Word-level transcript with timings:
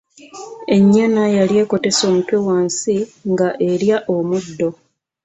Ennyana 0.75 1.23
yali 1.37 1.53
ekotese 1.63 2.03
omutwe 2.09 2.37
wansi 2.47 2.95
nga'erya 3.31 3.97
omuddo. 4.15 4.69